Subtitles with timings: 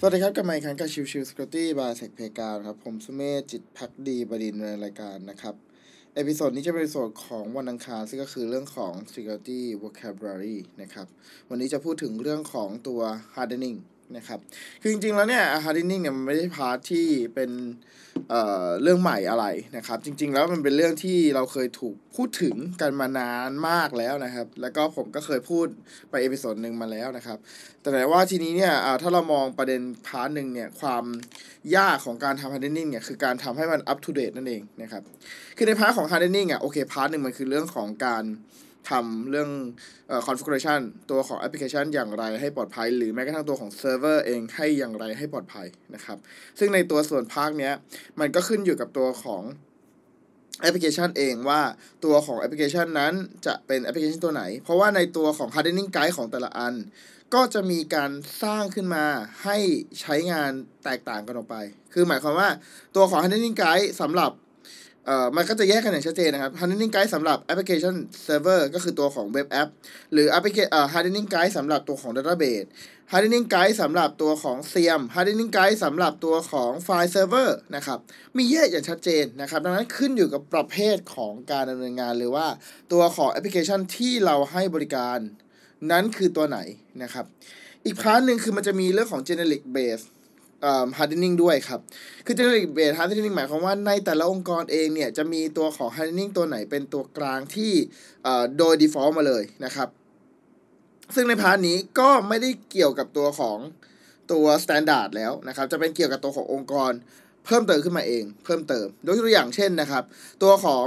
[0.00, 5.54] สวัสดีครับกลับมาอีกครั้งกับ Chill Chill Security by SecPlayground ครับ ผมสุเมธจิตภักดีบดินทร์ในรายการนะครับ
[6.14, 11.06] episode นี้จะเป็น episode ของวันอังคารซึ่งก็คือเรื่องของ security vocabulary นะครับ
[11.50, 13.00] วันนี้จะพูดถึงเรื่องของตัว
[13.34, 13.78] hardening
[14.16, 14.38] นะครับ
[14.80, 17.50] คือจริง ๆ แล้วเนี่ย hardening เนี่ยมันไม่ได้ part ที่เป็น
[18.30, 25.66] เอ่อเรื่องใหม่อะไรนะครับ จริง ๆ แล้วมันเป็นเรื่องที่เราเคยถูกพูดถึงกันมานานมากแล้วนะครับ แล้วก็ผมก็เคยพูด
[26.10, 27.38] ไป episode หนึ่งมาแล้วนะครับ
[27.80, 31.04] แต่ไหนว่าทีนี้เนี่ยถ้าเรามองประเด็น part หนึ่งเนี่ยความ
[31.76, 35.02] ยากของการทำ hardening เนี่ยคือการทำให้มัน up to date นั่นเองนะครับ
[35.56, 38.24] คือใน part ของ hardening อะโอเค part หนึ่งมันคือเรื่องของการ
[38.90, 39.50] ทำเรื่อง
[40.08, 46.18] เอ่อ configuration ตัวของแอปพลิเคชันอย่างไรให้ปลอดภัย หรือแม้กระทั่งตัวของเซิร์ฟเวอร์เองให้อย่างไรให้ปลอดภัยนะครับ
[46.58, 47.72] ซึ่งในตัวส่วนภาคเนี้ย
[48.20, 49.42] มันก็ขึ้นอยู่กับตัวของ
[50.60, 51.60] แอปพลิเคชันเองว่า
[52.04, 53.12] ตัวของแอปพลิเคชันนั้น
[53.46, 56.74] จะเป็นแอปพลิเคชันตัวไหน เพราะว่าในตัวของ hardening guide ของแต่ละอัน
[57.34, 58.10] ก็จะมีการ
[58.42, 59.04] สร้างขึ้นมา
[59.44, 59.56] ให้
[60.00, 60.52] ใช้งาน
[60.84, 61.56] แตกต่างกันออกไป
[61.92, 62.48] คือหมายความว่า
[62.96, 64.30] ตัวของ hardening guide สำหรับ
[65.06, 69.68] เอ่อมันก็จะแยกกันอย่างชัดเจนนะครับ hardening guide สำหรับแอปพลิเคชันเซิร์ฟเวอร์ก็คือตัวของเว็บแอป
[70.12, 72.66] หรือแอปพลิเคเอ่อ hardening guide สำหรับตัวของ database
[73.12, 77.98] hardening guide สำหรับตัวของ CM hardening guide สำหรับตัวของไฟล์เซิร์ฟเวอร์นะครับ
[78.36, 82.46] มีแยกอย่างชัดเจนนะครับ ดังนั้นขึ้นอยู่กับประเภทของการดำเนินงานหรือว่า
[82.92, 85.18] ตัวของแอปพลิเคชันที่เราให้บริการ
[85.90, 86.58] นั้นคือตัวไหน
[87.02, 87.24] นะครับ
[87.84, 90.04] อีก part หนึ่งคือมันจะมีเรื่องของ generic base
[90.62, 91.80] เอ่อ hardening ด้วยครับ
[92.26, 97.72] คือ generic base hardening หมายความว่าในแต่ละองค์กรเองเนี่ย จะมีตัวของ hardening ตัวไหนเป็นตัวกลางที่
[98.58, 99.88] โดย default มาเลยนะครับ
[101.14, 103.58] ซึ่งใน part นี้ก็ไม่ได้เกี่ยวกับตัวของ
[104.32, 106.92] ตัว standard แล้วนะครับ จะเป็นเกี่ยวกับตัวขององค์กร
[107.44, 110.04] เพิ่มเติมขึ้นมาเอง เพิ่มเติมยกตัวอย่างเช่นนะครับ
[110.42, 110.86] ตัวของ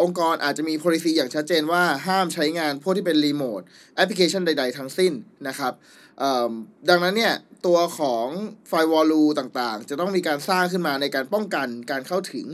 [0.00, 3.64] องค์กรอาจจะมี policy อย่างชัดเจนว่าห้ามใช้งานพวกที่เป็น remote
[3.96, 5.12] แอปพลิเคชันใด ๆ ทั้งสิ้น
[5.48, 5.72] นะครับ
[6.88, 7.34] ดังนั้นเนี่ย
[7.66, 8.26] ตัวของ
[8.70, 12.46] firewall rule ต่างๆ จะต้องมีการสร้างขึ้นมาในการป้องกันการเข้าถึง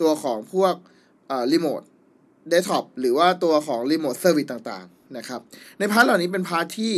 [0.00, 0.74] ตัวของพวก
[1.28, 1.84] เอ่อ remote
[2.52, 5.40] desktop หรือว่าตัวของ remote service ต่างๆนะครับ
[5.78, 6.94] ใน part เหล่านี้เป็น part ที่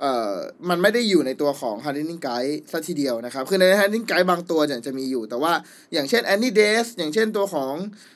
[0.00, 0.34] เอ่อ
[0.68, 5.52] มันไม่ได้อยู่ในตัวของ hardening guide ซะทีเดียวนะครับ คือใน hardening guide บางตัวเนี่ยจะมีอยู่ แต่ว่า
[5.92, 7.74] อย่างเช่น AnyDesk อย่างเช่นตัวของ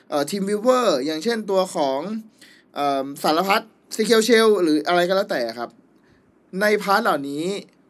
[0.09, 1.99] เอ่อ TeamViewer อย่างเช่นตัวของ
[2.75, 3.61] เอ่อสารพัด
[3.95, 5.69] Secure Shell หรืออะไรก็แล้วแต่ครับ
[6.61, 7.43] ใน part เหล่านี้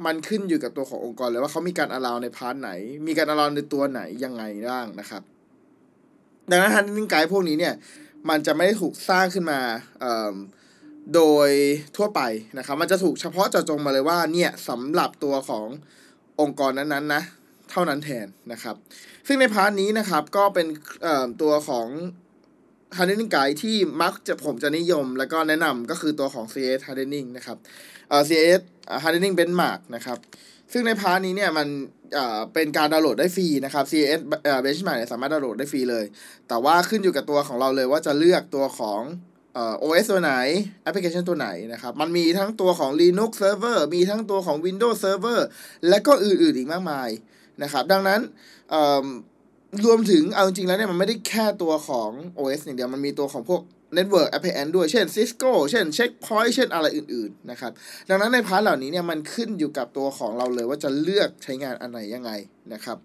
[0.05, 2.71] มันขึ้นอยู่กับตัวขององค์กรเลยว่าเขามีการ allow ใน part ไหน
[3.07, 5.21] มีการ allow ในตัวไหนยังไงบ้างนะครับ
[6.49, 7.73] ดังนั้น hardening guide พวกนี้เนี่ย
[8.29, 9.59] มันจะไม่ได้ถูกสร้างขึ้นมา
[10.01, 10.35] เอ่อ
[11.15, 11.49] โดย
[11.97, 12.21] ทั่วไป
[12.57, 15.67] นะครับ มันจะถูกเฉพาะเจาะจงมาเลยว่าเนี่ยสำหรับตัวของ
[16.41, 17.23] องค์กรนั้นๆนะ
[17.71, 18.75] เท่านั้นแทนนะครับ
[19.27, 20.67] ซึ่งใน part นี้นะครับก็เป็น
[21.41, 21.87] ตัวของ
[22.97, 27.57] hardening guide ที่มักจะผมจะนิยม แล้วก็แนะนำก็คือตัวของ CIS hardening นะครับ
[28.09, 28.61] เอ่อ CIS
[29.03, 30.17] hardening benchmark นะครับ
[30.71, 31.67] ซึ่งใน part นี้เนี่ยมัน
[32.13, 36.05] เอ่อเป็นการดาวน์โหลดได้ฟรีนะครับ CIS เอ่อ benchmark เนี่ยสามารถดาวน์โหลดได้ฟรีเลย
[36.47, 39.01] แต่ว่าขึ้นอยู่กับตัวของเราเลยว่าจะเลือกตัวของ
[39.53, 40.33] เอ่อ OS ตัวไหน
[40.83, 45.39] แอปพลิเคชันตัวไหนนะครับ มันมีทั้งตัวของ Linux Server มีทั้งตัวของ Windows Server
[45.89, 47.09] และก็อื่นๆอีกมากมาย
[47.63, 48.19] นะครับ ดังนั้น
[49.85, 53.61] รวมถึงเอาจริงๆแล้วเนี่ยมันไม่ได้แค่ตัวของ OS อย่างเดียว มันมีตัวของพวก
[53.97, 57.71] Network Appliance ด้วย เช่น Cisco เช่น Check Point เช่นอะไรอื่นๆนะครับ
[58.09, 62.31] ดังนั้นใน part เหล่านี้เนี่ยมันขึ้นอยู่กับตัวของเราเลยว่าจะเลือกใช้งานอันไหนยังไง
[62.73, 62.97] นะครับ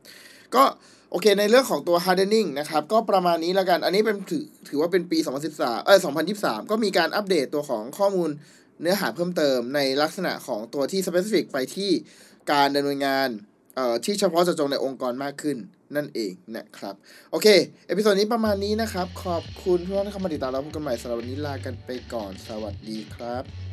[0.54, 0.64] ก็
[1.10, 5.18] โอเค ในเรื่องของตัว hardening นะครับ ก็ประมาณนี้แล้วกัน อันนี้เป็นถือถือว่าเป็นปี
[5.52, 5.98] 2013 เอ้ย
[6.34, 8.30] 2023 ก็มีการอัปเดตตัวของข้อมูล
[8.80, 11.90] เนื้อหาเพิ่มเติมในลักษณะของตัวที่ specific ไปที่
[12.52, 13.28] การดำเนินงาน
[13.76, 15.56] เอ่อที่เฉพาะเจาะจงในองค์กรมากขึ้น
[15.96, 16.94] นั่นเองนะครับ
[17.30, 17.46] โอเค
[17.86, 23.65] episode นี้ประมาณนี้นะครับ ขอบคุณทุกท่านที่เข้ามาติดตามเรับกันใหม่สำหรับวันนี้ลากันไปก่อน สวัสดีครับ